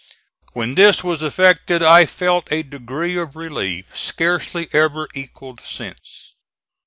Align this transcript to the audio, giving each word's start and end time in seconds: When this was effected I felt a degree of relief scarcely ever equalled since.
When 0.53 0.73
this 0.73 1.03
was 1.03 1.21
effected 1.21 1.83
I 1.83 2.07
felt 2.07 2.51
a 2.51 2.63
degree 2.63 3.15
of 3.19 3.35
relief 3.35 3.95
scarcely 3.95 4.67
ever 4.73 5.07
equalled 5.13 5.61
since. 5.63 6.33